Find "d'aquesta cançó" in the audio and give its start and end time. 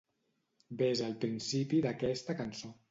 1.87-2.79